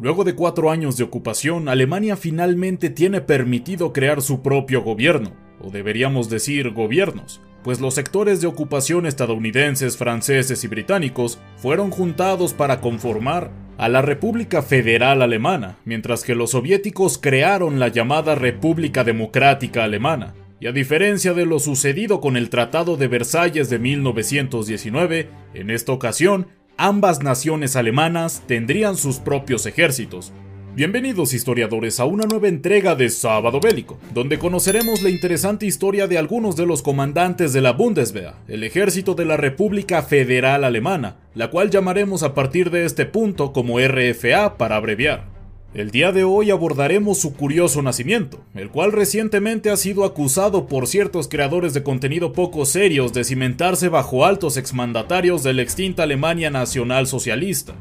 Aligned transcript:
Luego 0.00 0.24
de 0.24 0.34
cuatro 0.34 0.70
años 0.70 0.96
de 0.96 1.04
ocupación, 1.04 1.68
Alemania 1.68 2.16
finalmente 2.16 2.90
tiene 2.90 3.20
permitido 3.20 3.92
crear 3.92 4.22
su 4.22 4.42
propio 4.42 4.82
gobierno, 4.82 5.32
o 5.60 5.70
deberíamos 5.70 6.28
decir 6.28 6.70
gobiernos, 6.70 7.40
pues 7.62 7.80
los 7.80 7.94
sectores 7.94 8.40
de 8.40 8.48
ocupación 8.48 9.06
estadounidenses, 9.06 9.96
franceses 9.96 10.64
y 10.64 10.68
británicos 10.68 11.38
fueron 11.56 11.90
juntados 11.90 12.52
para 12.52 12.80
conformar 12.80 13.52
a 13.78 13.88
la 13.88 14.02
República 14.02 14.62
Federal 14.62 15.22
Alemana, 15.22 15.78
mientras 15.84 16.24
que 16.24 16.34
los 16.34 16.50
soviéticos 16.50 17.18
crearon 17.18 17.78
la 17.78 17.88
llamada 17.88 18.34
República 18.34 19.04
Democrática 19.04 19.84
Alemana. 19.84 20.34
Y 20.60 20.66
a 20.66 20.72
diferencia 20.72 21.34
de 21.34 21.46
lo 21.46 21.58
sucedido 21.58 22.20
con 22.20 22.36
el 22.36 22.50
Tratado 22.50 22.96
de 22.96 23.08
Versalles 23.08 23.70
de 23.70 23.78
1919, 23.78 25.28
en 25.54 25.70
esta 25.70 25.92
ocasión 25.92 26.46
ambas 26.76 27.22
naciones 27.22 27.76
alemanas 27.76 28.42
tendrían 28.46 28.96
sus 28.96 29.18
propios 29.18 29.66
ejércitos. 29.66 30.32
Bienvenidos 30.74 31.34
historiadores 31.34 32.00
a 32.00 32.04
una 32.04 32.24
nueva 32.24 32.48
entrega 32.48 32.96
de 32.96 33.08
Sábado 33.08 33.60
Bélico, 33.60 33.96
donde 34.12 34.40
conoceremos 34.40 35.02
la 35.02 35.10
interesante 35.10 35.66
historia 35.66 36.08
de 36.08 36.18
algunos 36.18 36.56
de 36.56 36.66
los 36.66 36.82
comandantes 36.82 37.52
de 37.52 37.60
la 37.60 37.72
Bundeswehr, 37.72 38.32
el 38.48 38.64
ejército 38.64 39.14
de 39.14 39.24
la 39.24 39.36
República 39.36 40.02
Federal 40.02 40.64
Alemana, 40.64 41.18
la 41.34 41.48
cual 41.48 41.70
llamaremos 41.70 42.24
a 42.24 42.34
partir 42.34 42.70
de 42.70 42.86
este 42.86 43.06
punto 43.06 43.52
como 43.52 43.78
RFA 43.78 44.58
para 44.58 44.74
abreviar. 44.74 45.33
El 45.74 45.90
día 45.90 46.12
de 46.12 46.22
hoy 46.22 46.52
abordaremos 46.52 47.18
su 47.18 47.34
curioso 47.34 47.82
nacimiento, 47.82 48.38
el 48.54 48.70
cual 48.70 48.92
recientemente 48.92 49.70
ha 49.70 49.76
sido 49.76 50.04
acusado 50.04 50.68
por 50.68 50.86
ciertos 50.86 51.26
creadores 51.26 51.74
de 51.74 51.82
contenido 51.82 52.32
poco 52.32 52.64
serios 52.64 53.12
de 53.12 53.24
cimentarse 53.24 53.88
bajo 53.88 54.24
altos 54.24 54.56
exmandatarios 54.56 55.42
de 55.42 55.52
la 55.52 55.62
extinta 55.62 56.04
Alemania 56.04 56.48
Nacional 56.48 57.08
Socialista, 57.08 57.74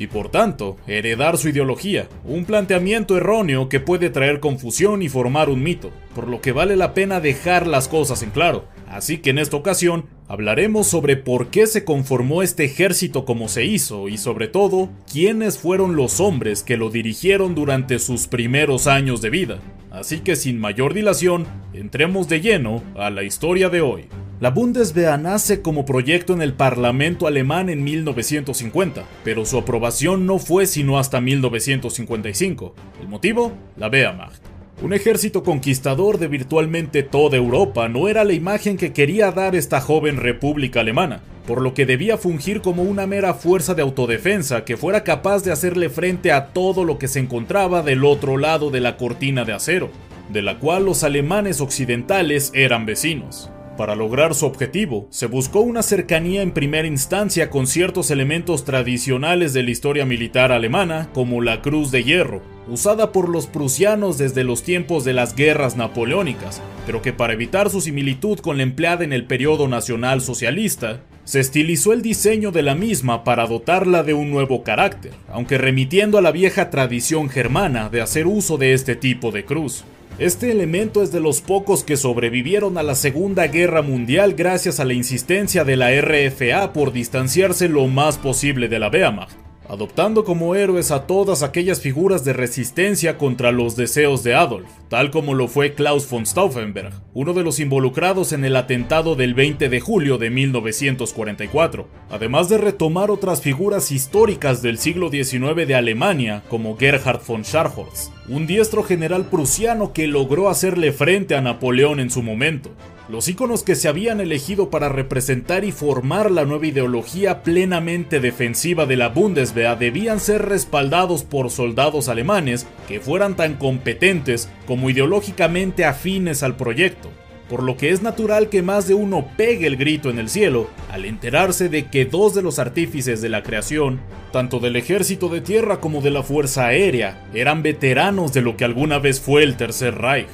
y 0.00 0.06
por 0.06 0.30
tanto, 0.30 0.78
heredar 0.86 1.36
su 1.36 1.50
ideología, 1.50 2.08
un 2.24 2.46
planteamiento 2.46 3.18
erróneo 3.18 3.68
que 3.68 3.80
puede 3.80 4.08
traer 4.08 4.40
confusión 4.40 5.02
y 5.02 5.10
formar 5.10 5.50
un 5.50 5.62
mito, 5.62 5.90
por 6.14 6.26
lo 6.26 6.40
que 6.40 6.52
vale 6.52 6.74
la 6.74 6.94
pena 6.94 7.20
dejar 7.20 7.66
las 7.66 7.86
cosas 7.86 8.22
en 8.22 8.30
claro. 8.30 8.64
Así 8.88 9.18
que 9.18 9.28
en 9.28 9.38
esta 9.38 9.58
ocasión 9.58 10.06
hablaremos 10.26 10.86
sobre 10.86 11.16
por 11.16 11.48
qué 11.48 11.66
se 11.66 11.84
conformó 11.84 12.42
este 12.42 12.64
ejército 12.64 13.26
como 13.26 13.48
se 13.48 13.66
hizo 13.66 14.08
y 14.08 14.16
sobre 14.16 14.48
todo 14.48 14.88
quiénes 15.12 15.58
fueron 15.58 15.96
los 15.96 16.18
hombres 16.18 16.62
que 16.62 16.78
lo 16.78 16.88
dirigieron 16.88 17.54
durante 17.54 17.98
sus 17.98 18.26
primeros 18.26 18.86
años 18.86 19.20
de 19.20 19.28
vida. 19.28 19.58
Así 19.90 20.20
que 20.20 20.34
sin 20.34 20.58
mayor 20.58 20.94
dilación, 20.94 21.46
entremos 21.74 22.26
de 22.26 22.40
lleno 22.40 22.82
a 22.96 23.10
la 23.10 23.22
historia 23.22 23.68
de 23.68 23.82
hoy. 23.82 24.08
La 24.40 24.48
Bundeswehr 24.48 25.18
nace 25.18 25.60
como 25.60 25.84
proyecto 25.84 26.32
en 26.32 26.40
el 26.40 26.54
Parlamento 26.54 27.26
alemán 27.26 27.68
en 27.68 27.84
1950, 27.84 29.04
pero 29.22 29.44
su 29.44 29.58
aprobación 29.58 30.24
no 30.24 30.38
fue 30.38 30.64
sino 30.66 30.98
hasta 30.98 31.20
1955. 31.20 32.74
¿El 33.02 33.08
motivo? 33.08 33.52
La 33.76 33.88
Wehrmacht. 33.88 34.42
Un 34.80 34.94
ejército 34.94 35.42
conquistador 35.42 36.16
de 36.16 36.28
virtualmente 36.28 37.02
toda 37.02 37.36
Europa 37.36 37.86
no 37.90 38.08
era 38.08 38.24
la 38.24 38.32
imagen 38.32 38.78
que 38.78 38.94
quería 38.94 39.30
dar 39.30 39.54
esta 39.54 39.82
joven 39.82 40.16
república 40.16 40.80
alemana, 40.80 41.20
por 41.46 41.60
lo 41.60 41.74
que 41.74 41.84
debía 41.84 42.16
fungir 42.16 42.62
como 42.62 42.82
una 42.82 43.06
mera 43.06 43.34
fuerza 43.34 43.74
de 43.74 43.82
autodefensa 43.82 44.64
que 44.64 44.78
fuera 44.78 45.04
capaz 45.04 45.44
de 45.44 45.52
hacerle 45.52 45.90
frente 45.90 46.32
a 46.32 46.46
todo 46.46 46.86
lo 46.86 46.98
que 46.98 47.08
se 47.08 47.18
encontraba 47.18 47.82
del 47.82 48.06
otro 48.06 48.38
lado 48.38 48.70
de 48.70 48.80
la 48.80 48.96
cortina 48.96 49.44
de 49.44 49.52
acero, 49.52 49.90
de 50.30 50.40
la 50.40 50.58
cual 50.58 50.86
los 50.86 51.04
alemanes 51.04 51.60
occidentales 51.60 52.52
eran 52.54 52.86
vecinos. 52.86 53.50
Para 53.80 53.94
lograr 53.94 54.34
su 54.34 54.44
objetivo, 54.44 55.06
se 55.08 55.24
buscó 55.24 55.60
una 55.60 55.82
cercanía 55.82 56.42
en 56.42 56.50
primera 56.50 56.86
instancia 56.86 57.48
con 57.48 57.66
ciertos 57.66 58.10
elementos 58.10 58.66
tradicionales 58.66 59.54
de 59.54 59.62
la 59.62 59.70
historia 59.70 60.04
militar 60.04 60.52
alemana, 60.52 61.08
como 61.14 61.40
la 61.40 61.62
Cruz 61.62 61.90
de 61.90 62.04
Hierro, 62.04 62.42
usada 62.68 63.10
por 63.10 63.30
los 63.30 63.46
prusianos 63.46 64.18
desde 64.18 64.44
los 64.44 64.64
tiempos 64.64 65.06
de 65.06 65.14
las 65.14 65.34
guerras 65.34 65.78
napoleónicas, 65.78 66.60
pero 66.84 67.00
que 67.00 67.14
para 67.14 67.32
evitar 67.32 67.70
su 67.70 67.80
similitud 67.80 68.40
con 68.40 68.58
la 68.58 68.64
empleada 68.64 69.02
en 69.02 69.14
el 69.14 69.24
periodo 69.24 69.66
nacional 69.66 70.20
socialista, 70.20 71.00
se 71.24 71.40
estilizó 71.40 71.94
el 71.94 72.02
diseño 72.02 72.52
de 72.52 72.60
la 72.60 72.74
misma 72.74 73.24
para 73.24 73.46
dotarla 73.46 74.02
de 74.02 74.12
un 74.12 74.30
nuevo 74.30 74.62
carácter, 74.62 75.12
aunque 75.32 75.56
remitiendo 75.56 76.18
a 76.18 76.20
la 76.20 76.32
vieja 76.32 76.68
tradición 76.68 77.30
germana 77.30 77.88
de 77.88 78.02
hacer 78.02 78.26
uso 78.26 78.58
de 78.58 78.74
este 78.74 78.94
tipo 78.94 79.30
de 79.30 79.46
cruz. 79.46 79.86
Este 80.20 80.50
elemento 80.50 81.02
es 81.02 81.12
de 81.12 81.20
los 81.20 81.40
pocos 81.40 81.82
que 81.82 81.96
sobrevivieron 81.96 82.76
a 82.76 82.82
la 82.82 82.94
Segunda 82.94 83.46
Guerra 83.46 83.80
Mundial 83.80 84.34
gracias 84.34 84.78
a 84.78 84.84
la 84.84 84.92
insistencia 84.92 85.64
de 85.64 85.76
la 85.76 85.98
RFA 85.98 86.74
por 86.74 86.92
distanciarse 86.92 87.70
lo 87.70 87.86
más 87.86 88.18
posible 88.18 88.68
de 88.68 88.78
la 88.78 88.90
Wehrmacht, 88.90 89.32
adoptando 89.70 90.24
como 90.24 90.56
héroes 90.56 90.90
a 90.90 91.06
todas 91.06 91.44
aquellas 91.44 91.80
figuras 91.80 92.24
de 92.24 92.32
resistencia 92.32 93.16
contra 93.16 93.52
los 93.52 93.76
deseos 93.76 94.24
de 94.24 94.34
Adolf, 94.34 94.68
tal 94.88 95.12
como 95.12 95.32
lo 95.32 95.46
fue 95.46 95.74
Klaus 95.74 96.10
von 96.10 96.26
Stauffenberg, 96.26 96.92
uno 97.14 97.34
de 97.34 97.44
los 97.44 97.60
involucrados 97.60 98.32
en 98.32 98.44
el 98.44 98.56
atentado 98.56 99.14
del 99.14 99.34
20 99.34 99.68
de 99.68 99.78
julio 99.78 100.18
de 100.18 100.28
1944, 100.30 101.86
además 102.10 102.48
de 102.48 102.58
retomar 102.58 103.12
otras 103.12 103.42
figuras 103.42 103.92
históricas 103.92 104.60
del 104.60 104.76
siglo 104.76 105.08
XIX 105.08 105.54
de 105.68 105.76
Alemania, 105.76 106.42
como 106.48 106.76
Gerhard 106.76 107.20
von 107.24 107.44
Scharhorst, 107.44 108.12
un 108.28 108.48
diestro 108.48 108.82
general 108.82 109.26
prusiano 109.26 109.92
que 109.92 110.08
logró 110.08 110.48
hacerle 110.48 110.90
frente 110.90 111.36
a 111.36 111.42
Napoleón 111.42 112.00
en 112.00 112.10
su 112.10 112.24
momento, 112.24 112.70
los 113.10 113.26
íconos 113.26 113.64
que 113.64 113.74
se 113.74 113.88
habían 113.88 114.20
elegido 114.20 114.70
para 114.70 114.88
representar 114.88 115.64
y 115.64 115.72
formar 115.72 116.30
la 116.30 116.44
nueva 116.44 116.68
ideología 116.68 117.42
plenamente 117.42 118.20
defensiva 118.20 118.86
de 118.86 118.96
la 118.96 119.08
Bundeswehr 119.08 119.76
debían 119.76 120.20
ser 120.20 120.46
respaldados 120.46 121.24
por 121.24 121.50
soldados 121.50 122.08
alemanes 122.08 122.68
que 122.86 123.00
fueran 123.00 123.34
tan 123.34 123.54
competentes 123.54 124.48
como 124.64 124.90
ideológicamente 124.90 125.84
afines 125.84 126.44
al 126.44 126.56
proyecto, 126.56 127.10
por 127.48 127.64
lo 127.64 127.76
que 127.76 127.90
es 127.90 128.00
natural 128.00 128.48
que 128.48 128.62
más 128.62 128.86
de 128.86 128.94
uno 128.94 129.26
pegue 129.36 129.66
el 129.66 129.76
grito 129.76 130.08
en 130.08 130.20
el 130.20 130.28
cielo 130.28 130.70
al 130.92 131.04
enterarse 131.04 131.68
de 131.68 131.86
que 131.86 132.04
dos 132.04 132.32
de 132.36 132.42
los 132.42 132.60
artífices 132.60 133.20
de 133.20 133.28
la 133.28 133.42
creación, 133.42 134.00
tanto 134.32 134.60
del 134.60 134.76
ejército 134.76 135.28
de 135.28 135.40
tierra 135.40 135.80
como 135.80 136.00
de 136.00 136.12
la 136.12 136.22
fuerza 136.22 136.66
aérea, 136.66 137.26
eran 137.34 137.64
veteranos 137.64 138.32
de 138.32 138.42
lo 138.42 138.56
que 138.56 138.64
alguna 138.64 139.00
vez 139.00 139.20
fue 139.20 139.42
el 139.42 139.56
Tercer 139.56 139.96
Reich. 139.98 140.28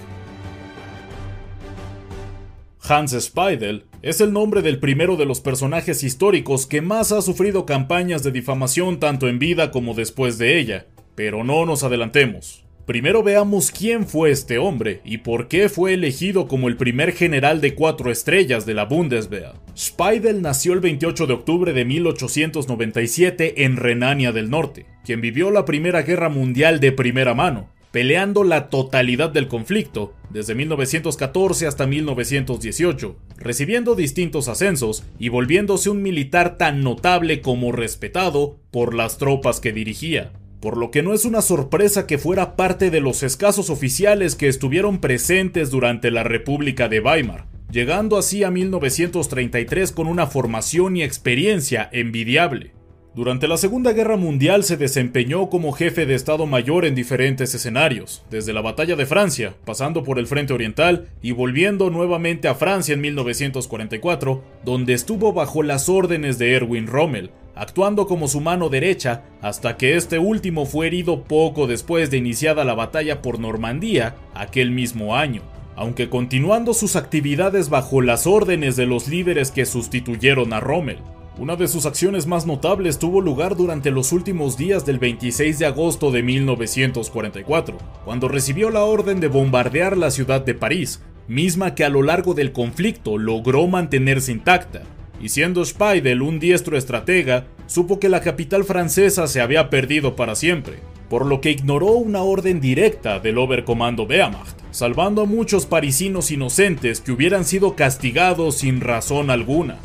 Hans 2.88 3.16
Speidel 3.18 3.84
es 4.00 4.20
el 4.20 4.32
nombre 4.32 4.62
del 4.62 4.78
primero 4.78 5.16
de 5.16 5.24
los 5.24 5.40
personajes 5.40 6.04
históricos 6.04 6.66
que 6.66 6.82
más 6.82 7.10
ha 7.10 7.20
sufrido 7.20 7.66
campañas 7.66 8.22
de 8.22 8.30
difamación 8.30 9.00
tanto 9.00 9.28
en 9.28 9.40
vida 9.40 9.72
como 9.72 9.94
después 9.94 10.38
de 10.38 10.58
ella. 10.58 10.86
Pero 11.16 11.42
no 11.42 11.66
nos 11.66 11.82
adelantemos. 11.82 12.64
Primero 12.86 13.24
veamos 13.24 13.72
quién 13.72 14.06
fue 14.06 14.30
este 14.30 14.58
hombre 14.58 15.00
y 15.04 15.18
por 15.18 15.48
qué 15.48 15.68
fue 15.68 15.94
elegido 15.94 16.46
como 16.46 16.68
el 16.68 16.76
primer 16.76 17.10
general 17.12 17.60
de 17.60 17.74
cuatro 17.74 18.12
estrellas 18.12 18.66
de 18.66 18.74
la 18.74 18.84
Bundeswehr. 18.84 19.54
Speidel 19.76 20.40
nació 20.40 20.72
el 20.72 20.80
28 20.80 21.26
de 21.26 21.32
octubre 21.34 21.72
de 21.72 21.84
1897 21.84 23.64
en 23.64 23.76
Renania 23.76 24.30
del 24.30 24.48
Norte, 24.48 24.86
quien 25.04 25.20
vivió 25.20 25.50
la 25.50 25.64
Primera 25.64 26.02
Guerra 26.02 26.28
Mundial 26.28 26.78
de 26.78 26.92
primera 26.92 27.34
mano 27.34 27.75
peleando 27.90 28.44
la 28.44 28.68
totalidad 28.68 29.30
del 29.30 29.48
conflicto, 29.48 30.12
desde 30.30 30.54
1914 30.54 31.66
hasta 31.66 31.86
1918, 31.86 33.16
recibiendo 33.38 33.94
distintos 33.94 34.48
ascensos 34.48 35.04
y 35.18 35.28
volviéndose 35.28 35.90
un 35.90 36.02
militar 36.02 36.58
tan 36.58 36.82
notable 36.82 37.40
como 37.40 37.72
respetado 37.72 38.58
por 38.70 38.94
las 38.94 39.18
tropas 39.18 39.60
que 39.60 39.72
dirigía. 39.72 40.32
Por 40.60 40.76
lo 40.76 40.90
que 40.90 41.02
no 41.02 41.14
es 41.14 41.24
una 41.24 41.42
sorpresa 41.42 42.06
que 42.06 42.18
fuera 42.18 42.56
parte 42.56 42.90
de 42.90 43.00
los 43.00 43.22
escasos 43.22 43.70
oficiales 43.70 44.34
que 44.34 44.48
estuvieron 44.48 45.00
presentes 45.00 45.70
durante 45.70 46.10
la 46.10 46.22
República 46.22 46.88
de 46.88 47.00
Weimar, 47.00 47.46
llegando 47.70 48.16
así 48.16 48.42
a 48.42 48.50
1933 48.50 49.92
con 49.92 50.06
una 50.06 50.26
formación 50.26 50.96
y 50.96 51.02
experiencia 51.02 51.88
envidiable. 51.92 52.75
Durante 53.16 53.48
la 53.48 53.56
Segunda 53.56 53.94
Guerra 53.94 54.18
Mundial 54.18 54.62
se 54.62 54.76
desempeñó 54.76 55.48
como 55.48 55.72
jefe 55.72 56.04
de 56.04 56.14
Estado 56.14 56.44
Mayor 56.44 56.84
en 56.84 56.94
diferentes 56.94 57.54
escenarios, 57.54 58.22
desde 58.28 58.52
la 58.52 58.60
Batalla 58.60 58.94
de 58.94 59.06
Francia, 59.06 59.54
pasando 59.64 60.04
por 60.04 60.18
el 60.18 60.26
Frente 60.26 60.52
Oriental 60.52 61.08
y 61.22 61.32
volviendo 61.32 61.88
nuevamente 61.88 62.46
a 62.46 62.54
Francia 62.54 62.92
en 62.92 63.00
1944, 63.00 64.44
donde 64.66 64.92
estuvo 64.92 65.32
bajo 65.32 65.62
las 65.62 65.88
órdenes 65.88 66.36
de 66.36 66.52
Erwin 66.56 66.86
Rommel, 66.86 67.30
actuando 67.54 68.06
como 68.06 68.28
su 68.28 68.42
mano 68.42 68.68
derecha 68.68 69.22
hasta 69.40 69.78
que 69.78 69.96
este 69.96 70.18
último 70.18 70.66
fue 70.66 70.88
herido 70.88 71.24
poco 71.24 71.66
después 71.66 72.10
de 72.10 72.18
iniciada 72.18 72.66
la 72.66 72.74
batalla 72.74 73.22
por 73.22 73.40
Normandía 73.40 74.16
aquel 74.34 74.70
mismo 74.72 75.16
año. 75.16 75.40
aunque 75.78 76.08
continuando 76.08 76.72
sus 76.72 76.96
actividades 76.96 77.68
bajo 77.68 78.00
las 78.00 78.26
órdenes 78.26 78.76
de 78.76 78.86
los 78.86 79.08
líderes 79.08 79.50
que 79.50 79.66
sustituyeron 79.66 80.54
a 80.54 80.60
Rommel. 80.60 80.96
Una 81.38 81.54
de 81.54 81.68
sus 81.68 81.84
acciones 81.84 82.26
más 82.26 82.46
notables 82.46 82.98
tuvo 82.98 83.20
lugar 83.20 83.56
durante 83.56 83.90
los 83.90 84.12
últimos 84.12 84.56
días 84.56 84.86
del 84.86 84.98
26 84.98 85.58
de 85.58 85.66
agosto 85.66 86.10
de 86.10 86.22
1944, 86.22 87.76
cuando 88.06 88.26
recibió 88.26 88.70
la 88.70 88.84
orden 88.84 89.20
de 89.20 89.28
bombardear 89.28 89.98
la 89.98 90.10
ciudad 90.10 90.40
de 90.40 90.54
París, 90.54 91.02
misma 91.28 91.74
que 91.74 91.84
a 91.84 91.90
lo 91.90 92.00
largo 92.02 92.32
del 92.32 92.52
conflicto 92.52 93.18
logró 93.18 93.66
mantenerse 93.66 94.32
intacta, 94.32 94.84
y 95.20 95.28
siendo 95.28 95.62
Speidel 95.62 96.22
un 96.22 96.40
diestro 96.40 96.78
estratega, 96.78 97.44
supo 97.66 98.00
que 98.00 98.08
la 98.08 98.22
capital 98.22 98.64
francesa 98.64 99.26
se 99.26 99.42
había 99.42 99.68
perdido 99.68 100.16
para 100.16 100.36
siempre, 100.36 100.78
por 101.10 101.26
lo 101.26 101.42
que 101.42 101.50
ignoró 101.50 101.88
una 101.88 102.22
orden 102.22 102.62
directa 102.62 103.20
del 103.20 103.36
Oberkommando 103.36 104.04
Wehrmacht, 104.04 104.58
salvando 104.70 105.20
a 105.20 105.26
muchos 105.26 105.66
parisinos 105.66 106.30
inocentes 106.30 107.02
que 107.02 107.12
hubieran 107.12 107.44
sido 107.44 107.76
castigados 107.76 108.56
sin 108.56 108.80
razón 108.80 109.28
alguna. 109.28 109.76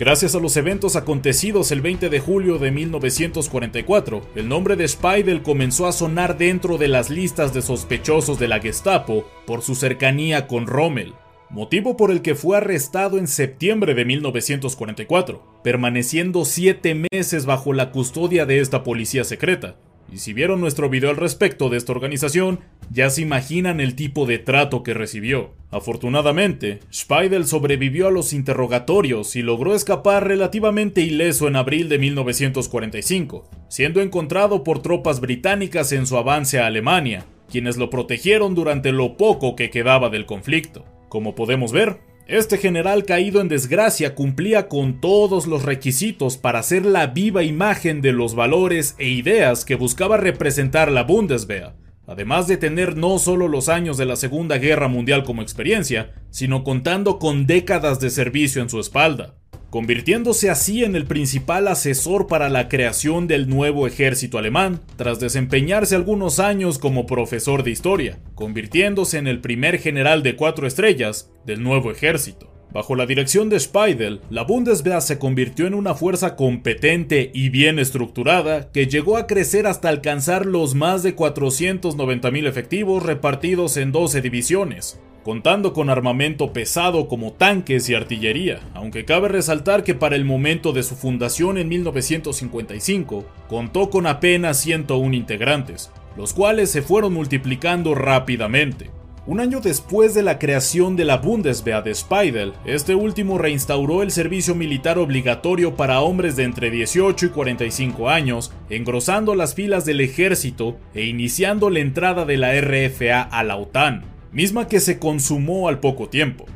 Gracias 0.00 0.34
a 0.34 0.40
los 0.40 0.56
eventos 0.56 0.96
acontecidos 0.96 1.70
el 1.72 1.82
20 1.82 2.08
de 2.08 2.20
julio 2.20 2.56
de 2.56 2.70
1944, 2.70 4.22
el 4.34 4.48
nombre 4.48 4.74
de 4.74 4.88
Speidel 4.88 5.42
comenzó 5.42 5.86
a 5.86 5.92
sonar 5.92 6.38
dentro 6.38 6.78
de 6.78 6.88
las 6.88 7.10
listas 7.10 7.52
de 7.52 7.60
sospechosos 7.60 8.38
de 8.38 8.48
la 8.48 8.60
Gestapo 8.60 9.30
por 9.46 9.60
su 9.60 9.74
cercanía 9.74 10.46
con 10.46 10.66
Rommel, 10.66 11.12
motivo 11.50 11.98
por 11.98 12.10
el 12.10 12.22
que 12.22 12.34
fue 12.34 12.56
arrestado 12.56 13.18
en 13.18 13.26
septiembre 13.26 13.92
de 13.92 14.06
1944, 14.06 15.60
permaneciendo 15.62 16.46
siete 16.46 16.94
meses 17.12 17.44
bajo 17.44 17.74
la 17.74 17.90
custodia 17.90 18.46
de 18.46 18.60
esta 18.60 18.82
policía 18.82 19.24
secreta, 19.24 19.76
y 20.12 20.18
si 20.18 20.32
vieron 20.32 20.60
nuestro 20.60 20.88
video 20.88 21.10
al 21.10 21.16
respecto 21.16 21.68
de 21.68 21.76
esta 21.76 21.92
organización, 21.92 22.60
ya 22.90 23.10
se 23.10 23.22
imaginan 23.22 23.80
el 23.80 23.94
tipo 23.94 24.26
de 24.26 24.38
trato 24.38 24.82
que 24.82 24.94
recibió. 24.94 25.52
Afortunadamente, 25.70 26.80
Speidel 26.92 27.46
sobrevivió 27.46 28.08
a 28.08 28.10
los 28.10 28.32
interrogatorios 28.32 29.36
y 29.36 29.42
logró 29.42 29.74
escapar 29.74 30.26
relativamente 30.26 31.00
ileso 31.00 31.46
en 31.46 31.56
abril 31.56 31.88
de 31.88 31.98
1945, 31.98 33.48
siendo 33.68 34.00
encontrado 34.00 34.64
por 34.64 34.82
tropas 34.82 35.20
británicas 35.20 35.92
en 35.92 36.06
su 36.06 36.16
avance 36.16 36.58
a 36.58 36.66
Alemania, 36.66 37.24
quienes 37.48 37.76
lo 37.76 37.90
protegieron 37.90 38.54
durante 38.54 38.92
lo 38.92 39.16
poco 39.16 39.54
que 39.54 39.70
quedaba 39.70 40.10
del 40.10 40.26
conflicto. 40.26 40.84
Como 41.08 41.34
podemos 41.34 41.72
ver, 41.72 41.98
este 42.30 42.58
general 42.58 43.04
caído 43.06 43.40
en 43.40 43.48
desgracia 43.48 44.14
cumplía 44.14 44.68
con 44.68 45.00
todos 45.00 45.48
los 45.48 45.64
requisitos 45.64 46.36
para 46.36 46.62
ser 46.62 46.86
la 46.86 47.08
viva 47.08 47.42
imagen 47.42 48.00
de 48.02 48.12
los 48.12 48.36
valores 48.36 48.94
e 48.98 49.08
ideas 49.08 49.64
que 49.64 49.74
buscaba 49.74 50.16
representar 50.16 50.92
la 50.92 51.02
Bundeswehr, 51.02 51.72
además 52.06 52.46
de 52.46 52.56
tener 52.56 52.96
no 52.96 53.18
solo 53.18 53.48
los 53.48 53.68
años 53.68 53.96
de 53.96 54.06
la 54.06 54.14
Segunda 54.14 54.58
Guerra 54.58 54.86
Mundial 54.86 55.24
como 55.24 55.42
experiencia, 55.42 56.14
sino 56.30 56.62
contando 56.62 57.18
con 57.18 57.48
décadas 57.48 57.98
de 57.98 58.10
servicio 58.10 58.62
en 58.62 58.70
su 58.70 58.78
espalda 58.78 59.39
convirtiéndose 59.70 60.50
así 60.50 60.84
en 60.84 60.96
el 60.96 61.06
principal 61.06 61.68
asesor 61.68 62.26
para 62.26 62.48
la 62.48 62.68
creación 62.68 63.26
del 63.28 63.48
nuevo 63.48 63.86
ejército 63.86 64.36
alemán, 64.36 64.82
tras 64.96 65.20
desempeñarse 65.20 65.94
algunos 65.94 66.40
años 66.40 66.78
como 66.78 67.06
profesor 67.06 67.62
de 67.62 67.70
historia, 67.70 68.18
convirtiéndose 68.34 69.18
en 69.18 69.28
el 69.28 69.40
primer 69.40 69.78
general 69.78 70.22
de 70.22 70.36
cuatro 70.36 70.66
estrellas 70.66 71.30
del 71.46 71.62
nuevo 71.62 71.90
ejército. 71.90 72.50
Bajo 72.72 72.94
la 72.94 73.06
dirección 73.06 73.48
de 73.48 73.58
Speidel, 73.58 74.20
la 74.30 74.44
Bundeswehr 74.44 75.02
se 75.02 75.18
convirtió 75.18 75.66
en 75.66 75.74
una 75.74 75.94
fuerza 75.94 76.36
competente 76.36 77.32
y 77.34 77.48
bien 77.48 77.80
estructurada 77.80 78.70
que 78.70 78.86
llegó 78.86 79.16
a 79.16 79.26
crecer 79.26 79.66
hasta 79.66 79.88
alcanzar 79.88 80.46
los 80.46 80.76
más 80.76 81.02
de 81.02 81.16
490.000 81.16 82.46
efectivos 82.46 83.02
repartidos 83.02 83.76
en 83.76 83.90
12 83.90 84.20
divisiones, 84.20 85.00
contando 85.22 85.72
con 85.72 85.90
armamento 85.90 86.52
pesado 86.52 87.08
como 87.08 87.32
tanques 87.32 87.88
y 87.88 87.94
artillería, 87.94 88.60
aunque 88.74 89.04
cabe 89.04 89.28
resaltar 89.28 89.84
que 89.84 89.94
para 89.94 90.16
el 90.16 90.24
momento 90.24 90.72
de 90.72 90.82
su 90.82 90.96
fundación 90.96 91.58
en 91.58 91.68
1955 91.68 93.24
contó 93.48 93.90
con 93.90 94.06
apenas 94.06 94.58
101 94.60 95.14
integrantes, 95.14 95.90
los 96.16 96.32
cuales 96.32 96.70
se 96.70 96.82
fueron 96.82 97.12
multiplicando 97.12 97.94
rápidamente. 97.94 98.90
Un 99.26 99.38
año 99.38 99.60
después 99.60 100.14
de 100.14 100.22
la 100.22 100.38
creación 100.38 100.96
de 100.96 101.04
la 101.04 101.18
Bundeswehr 101.18 101.84
de 101.84 101.94
Speidel, 101.94 102.54
este 102.64 102.94
último 102.94 103.36
reinstauró 103.36 104.02
el 104.02 104.10
servicio 104.10 104.54
militar 104.54 104.98
obligatorio 104.98 105.76
para 105.76 106.00
hombres 106.00 106.36
de 106.36 106.44
entre 106.44 106.70
18 106.70 107.26
y 107.26 107.28
45 107.28 108.08
años, 108.08 108.50
engrosando 108.70 109.34
las 109.34 109.54
filas 109.54 109.84
del 109.84 110.00
ejército 110.00 110.78
e 110.94 111.04
iniciando 111.04 111.68
la 111.68 111.80
entrada 111.80 112.24
de 112.24 112.38
la 112.38 112.58
RFA 112.58 113.20
a 113.20 113.44
la 113.44 113.56
OTAN 113.56 114.19
misma 114.32 114.68
que 114.68 114.80
se 114.80 114.98
consumó 114.98 115.68
al 115.68 115.80
poco 115.80 116.08
tiempo. 116.08 116.46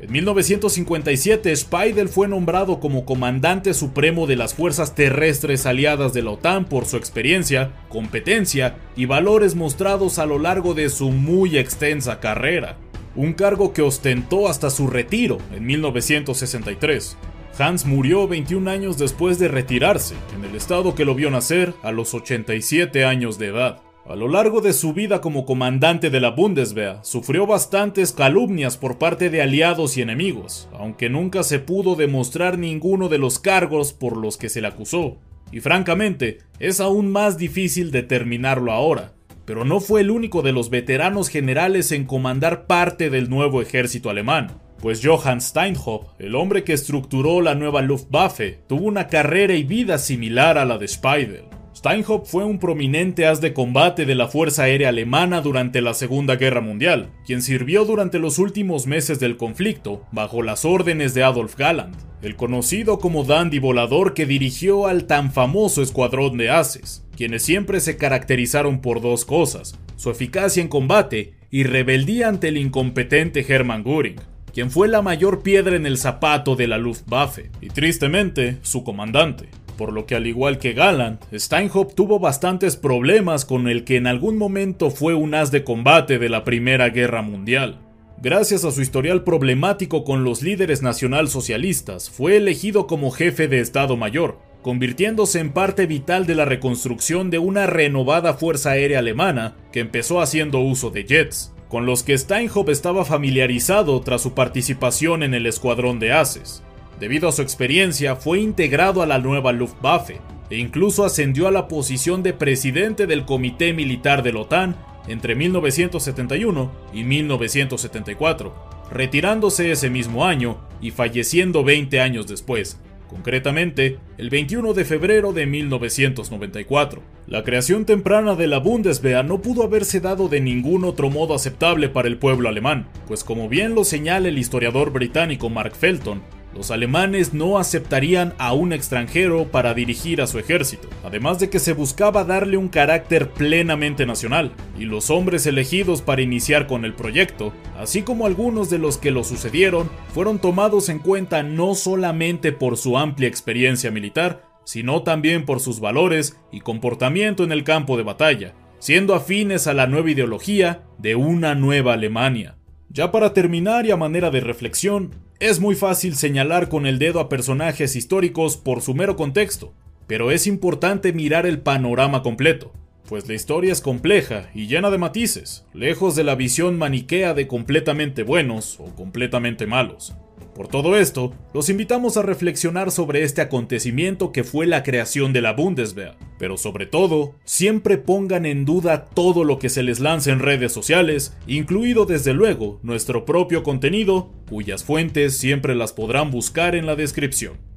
En 0.00 0.10
1957, 0.12 1.54
Speidel 1.54 2.08
fue 2.08 2.26
nombrado 2.26 2.80
como 2.80 3.04
comandante 3.04 3.74
supremo 3.74 4.26
de 4.26 4.36
las 4.36 4.54
fuerzas 4.54 4.94
terrestres 4.94 5.66
aliadas 5.66 6.14
de 6.14 6.22
la 6.22 6.30
OTAN 6.30 6.64
por 6.64 6.86
su 6.86 6.96
experiencia, 6.96 7.72
competencia 7.90 8.76
y 8.96 9.04
valores 9.04 9.56
mostrados 9.56 10.18
a 10.18 10.24
lo 10.24 10.38
largo 10.38 10.72
de 10.72 10.88
su 10.88 11.10
muy 11.10 11.58
extensa 11.58 12.18
carrera, 12.18 12.78
un 13.14 13.34
cargo 13.34 13.74
que 13.74 13.82
ostentó 13.82 14.48
hasta 14.48 14.70
su 14.70 14.86
retiro 14.86 15.36
en 15.54 15.66
1963. 15.66 17.18
Hans 17.58 17.84
murió 17.84 18.26
21 18.26 18.70
años 18.70 18.96
después 18.96 19.38
de 19.38 19.48
retirarse, 19.48 20.14
en 20.34 20.46
el 20.46 20.56
estado 20.56 20.94
que 20.94 21.04
lo 21.04 21.14
vio 21.14 21.30
nacer 21.30 21.74
a 21.82 21.92
los 21.92 22.14
87 22.14 23.04
años 23.04 23.38
de 23.38 23.48
edad. 23.48 23.82
A 24.08 24.16
lo 24.16 24.28
largo 24.28 24.60
de 24.60 24.72
su 24.72 24.92
vida 24.92 25.20
como 25.20 25.44
comandante 25.44 26.10
de 26.10 26.20
la 26.20 26.30
Bundeswehr, 26.30 26.96
sufrió 27.02 27.46
bastantes 27.46 28.12
calumnias 28.12 28.76
por 28.76 28.98
parte 28.98 29.30
de 29.30 29.42
aliados 29.42 29.96
y 29.96 30.02
enemigos, 30.02 30.68
aunque 30.72 31.08
nunca 31.10 31.42
se 31.42 31.58
pudo 31.58 31.94
demostrar 31.94 32.58
ninguno 32.58 33.08
de 33.08 33.18
los 33.18 33.38
cargos 33.38 33.92
por 33.92 34.16
los 34.16 34.36
que 34.36 34.48
se 34.48 34.62
le 34.62 34.68
acusó. 34.68 35.18
Y 35.52 35.60
francamente, 35.60 36.38
es 36.58 36.80
aún 36.80 37.12
más 37.12 37.36
difícil 37.36 37.90
determinarlo 37.90 38.72
ahora, 38.72 39.12
pero 39.44 39.64
no 39.64 39.80
fue 39.80 40.00
el 40.00 40.10
único 40.10 40.42
de 40.42 40.52
los 40.52 40.70
veteranos 40.70 41.28
generales 41.28 41.92
en 41.92 42.04
comandar 42.04 42.66
parte 42.66 43.10
del 43.10 43.28
nuevo 43.28 43.60
ejército 43.60 44.08
alemán, 44.08 44.60
pues 44.80 45.02
Johann 45.04 45.40
Steinhoff, 45.40 46.06
el 46.18 46.36
hombre 46.36 46.64
que 46.64 46.72
estructuró 46.72 47.42
la 47.42 47.54
nueva 47.54 47.82
Luftwaffe, 47.82 48.60
tuvo 48.66 48.86
una 48.86 49.08
carrera 49.08 49.54
y 49.54 49.62
vida 49.62 49.98
similar 49.98 50.56
a 50.56 50.64
la 50.64 50.78
de 50.78 50.88
Speidel. 50.88 51.49
Steinhoff 51.80 52.30
fue 52.30 52.44
un 52.44 52.58
prominente 52.58 53.26
as 53.26 53.40
de 53.40 53.54
combate 53.54 54.04
de 54.04 54.14
la 54.14 54.28
Fuerza 54.28 54.64
Aérea 54.64 54.90
Alemana 54.90 55.40
durante 55.40 55.80
la 55.80 55.94
Segunda 55.94 56.36
Guerra 56.36 56.60
Mundial, 56.60 57.08
quien 57.24 57.40
sirvió 57.40 57.86
durante 57.86 58.18
los 58.18 58.38
últimos 58.38 58.86
meses 58.86 59.18
del 59.18 59.38
conflicto 59.38 60.04
bajo 60.12 60.42
las 60.42 60.66
órdenes 60.66 61.14
de 61.14 61.22
Adolf 61.22 61.56
Galland, 61.56 61.96
el 62.20 62.36
conocido 62.36 62.98
como 62.98 63.24
dandy 63.24 63.60
volador 63.60 64.12
que 64.12 64.26
dirigió 64.26 64.88
al 64.88 65.06
tan 65.06 65.32
famoso 65.32 65.80
escuadrón 65.80 66.36
de 66.36 66.50
ases, 66.50 67.02
quienes 67.16 67.44
siempre 67.44 67.80
se 67.80 67.96
caracterizaron 67.96 68.82
por 68.82 69.00
dos 69.00 69.24
cosas, 69.24 69.78
su 69.96 70.10
eficacia 70.10 70.62
en 70.62 70.68
combate 70.68 71.32
y 71.50 71.62
rebeldía 71.62 72.28
ante 72.28 72.48
el 72.48 72.58
incompetente 72.58 73.42
Hermann 73.48 73.84
Göring, 73.84 74.20
quien 74.52 74.70
fue 74.70 74.86
la 74.86 75.00
mayor 75.00 75.42
piedra 75.42 75.76
en 75.76 75.86
el 75.86 75.96
zapato 75.96 76.56
de 76.56 76.66
la 76.66 76.76
Luftwaffe, 76.76 77.50
y 77.62 77.68
tristemente 77.68 78.58
su 78.60 78.84
comandante 78.84 79.48
por 79.80 79.94
lo 79.94 80.04
que 80.04 80.14
al 80.14 80.26
igual 80.26 80.58
que 80.58 80.74
Gallant, 80.74 81.24
Steinhoff 81.32 81.94
tuvo 81.94 82.18
bastantes 82.18 82.76
problemas 82.76 83.46
con 83.46 83.66
el 83.66 83.84
que 83.84 83.96
en 83.96 84.06
algún 84.06 84.36
momento 84.36 84.90
fue 84.90 85.14
un 85.14 85.34
as 85.34 85.50
de 85.50 85.64
combate 85.64 86.18
de 86.18 86.28
la 86.28 86.44
Primera 86.44 86.90
Guerra 86.90 87.22
Mundial. 87.22 87.78
Gracias 88.20 88.66
a 88.66 88.72
su 88.72 88.82
historial 88.82 89.24
problemático 89.24 90.04
con 90.04 90.22
los 90.22 90.42
líderes 90.42 90.82
nacionalsocialistas, 90.82 92.10
fue 92.10 92.36
elegido 92.36 92.86
como 92.86 93.10
jefe 93.10 93.48
de 93.48 93.60
Estado 93.60 93.96
Mayor, 93.96 94.38
convirtiéndose 94.60 95.40
en 95.40 95.50
parte 95.50 95.86
vital 95.86 96.26
de 96.26 96.34
la 96.34 96.44
reconstrucción 96.44 97.30
de 97.30 97.38
una 97.38 97.64
renovada 97.64 98.34
Fuerza 98.34 98.72
Aérea 98.72 98.98
Alemana 98.98 99.56
que 99.72 99.80
empezó 99.80 100.20
haciendo 100.20 100.60
uso 100.60 100.90
de 100.90 101.04
jets, 101.04 101.54
con 101.70 101.86
los 101.86 102.02
que 102.02 102.18
Steinhoff 102.18 102.68
estaba 102.68 103.06
familiarizado 103.06 103.98
tras 104.02 104.20
su 104.20 104.34
participación 104.34 105.22
en 105.22 105.32
el 105.32 105.46
Escuadrón 105.46 105.98
de 106.00 106.12
Ases. 106.12 106.62
Debido 107.00 107.30
a 107.30 107.32
su 107.32 107.40
experiencia, 107.40 108.14
fue 108.14 108.40
integrado 108.40 109.00
a 109.00 109.06
la 109.06 109.18
nueva 109.18 109.52
Luftwaffe 109.52 110.20
e 110.50 110.58
incluso 110.58 111.02
ascendió 111.04 111.48
a 111.48 111.50
la 111.50 111.66
posición 111.66 112.22
de 112.22 112.34
presidente 112.34 113.06
del 113.06 113.24
Comité 113.24 113.72
Militar 113.72 114.22
de 114.22 114.34
la 114.34 114.40
OTAN 114.40 114.76
entre 115.08 115.34
1971 115.34 116.70
y 116.92 117.04
1974, 117.04 118.54
retirándose 118.92 119.72
ese 119.72 119.88
mismo 119.88 120.26
año 120.26 120.60
y 120.82 120.90
falleciendo 120.90 121.64
20 121.64 122.00
años 122.00 122.26
después, 122.26 122.78
concretamente 123.08 123.98
el 124.18 124.28
21 124.28 124.74
de 124.74 124.84
febrero 124.84 125.32
de 125.32 125.46
1994. 125.46 127.02
La 127.26 127.44
creación 127.44 127.86
temprana 127.86 128.34
de 128.34 128.46
la 128.46 128.58
Bundeswehr 128.58 129.24
no 129.24 129.40
pudo 129.40 129.62
haberse 129.62 130.00
dado 130.00 130.28
de 130.28 130.40
ningún 130.40 130.84
otro 130.84 131.08
modo 131.08 131.34
aceptable 131.34 131.88
para 131.88 132.08
el 132.08 132.18
pueblo 132.18 132.50
alemán, 132.50 132.88
pues 133.06 133.24
como 133.24 133.48
bien 133.48 133.74
lo 133.74 133.84
señala 133.84 134.28
el 134.28 134.36
historiador 134.36 134.92
británico 134.92 135.48
Mark 135.48 135.74
Felton, 135.76 136.22
los 136.54 136.70
alemanes 136.70 137.32
no 137.32 137.58
aceptarían 137.58 138.34
a 138.38 138.52
un 138.52 138.72
extranjero 138.72 139.48
para 139.48 139.74
dirigir 139.74 140.20
a 140.20 140.26
su 140.26 140.38
ejército, 140.38 140.88
además 141.04 141.38
de 141.38 141.48
que 141.48 141.58
se 141.58 141.72
buscaba 141.72 142.24
darle 142.24 142.56
un 142.56 142.68
carácter 142.68 143.30
plenamente 143.30 144.06
nacional, 144.06 144.52
y 144.78 144.84
los 144.84 145.10
hombres 145.10 145.46
elegidos 145.46 146.02
para 146.02 146.22
iniciar 146.22 146.66
con 146.66 146.84
el 146.84 146.94
proyecto, 146.94 147.52
así 147.78 148.02
como 148.02 148.26
algunos 148.26 148.70
de 148.70 148.78
los 148.78 148.98
que 148.98 149.10
lo 149.10 149.24
sucedieron, 149.24 149.90
fueron 150.12 150.38
tomados 150.38 150.88
en 150.88 150.98
cuenta 150.98 151.42
no 151.42 151.74
solamente 151.74 152.52
por 152.52 152.76
su 152.76 152.98
amplia 152.98 153.28
experiencia 153.28 153.90
militar, 153.90 154.42
sino 154.64 155.02
también 155.02 155.44
por 155.44 155.60
sus 155.60 155.80
valores 155.80 156.38
y 156.52 156.60
comportamiento 156.60 157.44
en 157.44 157.52
el 157.52 157.64
campo 157.64 157.96
de 157.96 158.02
batalla, 158.02 158.54
siendo 158.78 159.14
afines 159.14 159.66
a 159.66 159.74
la 159.74 159.86
nueva 159.86 160.10
ideología 160.10 160.84
de 160.98 161.14
una 161.14 161.54
nueva 161.54 161.94
Alemania. 161.94 162.56
Ya 162.92 163.12
para 163.12 163.32
terminar 163.32 163.86
y 163.86 163.92
a 163.92 163.96
manera 163.96 164.32
de 164.32 164.40
reflexión, 164.40 165.14
es 165.38 165.60
muy 165.60 165.76
fácil 165.76 166.16
señalar 166.16 166.68
con 166.68 166.86
el 166.86 166.98
dedo 166.98 167.20
a 167.20 167.28
personajes 167.28 167.94
históricos 167.94 168.56
por 168.56 168.82
su 168.82 168.94
mero 168.94 169.14
contexto, 169.14 169.72
pero 170.08 170.32
es 170.32 170.48
importante 170.48 171.12
mirar 171.12 171.46
el 171.46 171.60
panorama 171.60 172.24
completo, 172.24 172.72
pues 173.10 173.26
la 173.26 173.34
historia 173.34 173.72
es 173.72 173.80
compleja 173.80 174.50
y 174.54 174.68
llena 174.68 174.88
de 174.88 174.96
matices, 174.96 175.66
lejos 175.74 176.14
de 176.14 176.22
la 176.22 176.36
visión 176.36 176.78
maniquea 176.78 177.34
de 177.34 177.48
completamente 177.48 178.22
buenos 178.22 178.78
o 178.78 178.94
completamente 178.94 179.66
malos. 179.66 180.14
Por 180.54 180.68
todo 180.68 180.96
esto, 180.96 181.34
los 181.52 181.68
invitamos 181.70 182.16
a 182.16 182.22
reflexionar 182.22 182.92
sobre 182.92 183.24
este 183.24 183.40
acontecimiento 183.40 184.30
que 184.30 184.44
fue 184.44 184.64
la 184.68 184.84
creación 184.84 185.32
de 185.32 185.40
la 185.40 185.54
Bundeswehr, 185.54 186.14
pero 186.38 186.56
sobre 186.56 186.86
todo, 186.86 187.34
siempre 187.44 187.98
pongan 187.98 188.46
en 188.46 188.64
duda 188.64 189.06
todo 189.06 189.42
lo 189.42 189.58
que 189.58 189.70
se 189.70 189.82
les 189.82 189.98
lance 189.98 190.30
en 190.30 190.38
redes 190.38 190.70
sociales, 190.70 191.36
incluido 191.48 192.06
desde 192.06 192.32
luego 192.32 192.78
nuestro 192.84 193.24
propio 193.24 193.64
contenido, 193.64 194.30
cuyas 194.48 194.84
fuentes 194.84 195.36
siempre 195.36 195.74
las 195.74 195.92
podrán 195.92 196.30
buscar 196.30 196.76
en 196.76 196.86
la 196.86 196.94
descripción. 196.94 197.69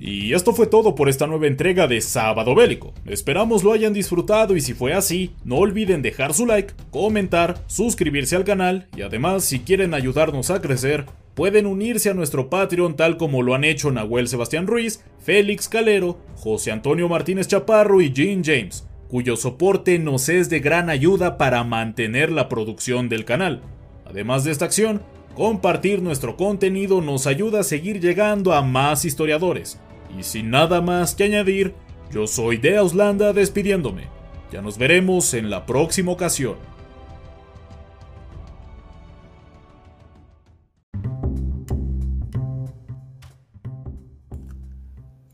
Y 0.00 0.32
esto 0.32 0.52
fue 0.52 0.68
todo 0.68 0.94
por 0.94 1.08
esta 1.08 1.26
nueva 1.26 1.48
entrega 1.48 1.88
de 1.88 2.00
Sábado 2.00 2.54
Bélico. 2.54 2.94
Esperamos 3.04 3.64
lo 3.64 3.72
hayan 3.72 3.92
disfrutado 3.92 4.56
y 4.56 4.60
si 4.60 4.72
fue 4.72 4.92
así, 4.92 5.32
no 5.44 5.56
olviden 5.56 6.02
dejar 6.02 6.34
su 6.34 6.46
like, 6.46 6.72
comentar, 6.90 7.62
suscribirse 7.66 8.36
al 8.36 8.44
canal 8.44 8.86
y 8.96 9.02
además 9.02 9.44
si 9.44 9.60
quieren 9.60 9.94
ayudarnos 9.94 10.50
a 10.50 10.60
crecer, 10.60 11.06
pueden 11.34 11.66
unirse 11.66 12.10
a 12.10 12.14
nuestro 12.14 12.48
Patreon 12.48 12.94
tal 12.94 13.16
como 13.16 13.42
lo 13.42 13.56
han 13.56 13.64
hecho 13.64 13.90
Nahuel 13.90 14.28
Sebastián 14.28 14.68
Ruiz, 14.68 15.02
Félix 15.18 15.68
Calero, 15.68 16.18
José 16.36 16.70
Antonio 16.70 17.08
Martínez 17.08 17.48
Chaparro 17.48 18.00
y 18.00 18.12
Jean 18.12 18.44
James, 18.44 18.86
cuyo 19.08 19.36
soporte 19.36 19.98
nos 19.98 20.28
es 20.28 20.48
de 20.48 20.60
gran 20.60 20.90
ayuda 20.90 21.38
para 21.38 21.64
mantener 21.64 22.30
la 22.30 22.48
producción 22.48 23.08
del 23.08 23.24
canal. 23.24 23.62
Además 24.04 24.44
de 24.44 24.52
esta 24.52 24.64
acción, 24.64 25.02
compartir 25.34 26.02
nuestro 26.02 26.36
contenido 26.36 27.00
nos 27.00 27.26
ayuda 27.26 27.60
a 27.60 27.64
seguir 27.64 28.00
llegando 28.00 28.52
a 28.52 28.62
más 28.62 29.04
historiadores 29.04 29.80
y 30.16 30.22
sin 30.22 30.50
nada 30.50 30.80
más 30.80 31.14
que 31.14 31.24
añadir, 31.24 31.74
yo 32.10 32.26
soy 32.26 32.56
de 32.56 32.78
Auslanda 32.78 33.32
despidiéndome. 33.32 34.08
Ya 34.52 34.62
nos 34.62 34.78
veremos 34.78 35.34
en 35.34 35.50
la 35.50 35.66
próxima 35.66 36.12
ocasión. 36.12 36.56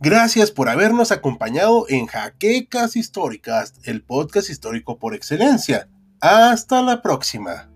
Gracias 0.01 0.51
por 0.51 0.69
habernos 0.69 1.13
acompañado 1.13 1.87
en 1.89 2.07
Jaquecas 2.07 2.95
Históricas, 2.95 3.73
el 3.85 4.03
podcast 4.03 4.51
histórico 4.51 4.99
por 4.99 5.15
excelencia. 5.15 5.89
Hasta 6.21 6.83
la 6.83 7.01
próxima. 7.01 7.74